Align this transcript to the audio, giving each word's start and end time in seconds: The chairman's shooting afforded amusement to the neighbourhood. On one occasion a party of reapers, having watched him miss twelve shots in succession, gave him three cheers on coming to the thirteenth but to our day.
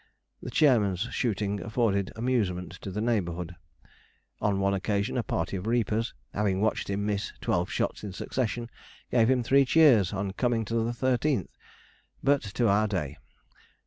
The 0.41 0.49
chairman's 0.49 1.01
shooting 1.11 1.61
afforded 1.61 2.11
amusement 2.15 2.71
to 2.81 2.89
the 2.89 3.01
neighbourhood. 3.01 3.55
On 4.41 4.59
one 4.59 4.73
occasion 4.73 5.15
a 5.15 5.21
party 5.21 5.57
of 5.57 5.67
reapers, 5.67 6.15
having 6.33 6.59
watched 6.59 6.89
him 6.89 7.05
miss 7.05 7.31
twelve 7.39 7.69
shots 7.69 8.03
in 8.03 8.11
succession, 8.11 8.67
gave 9.11 9.29
him 9.29 9.43
three 9.43 9.63
cheers 9.63 10.11
on 10.11 10.33
coming 10.33 10.65
to 10.65 10.83
the 10.83 10.91
thirteenth 10.93 11.51
but 12.23 12.41
to 12.41 12.67
our 12.67 12.87
day. 12.87 13.17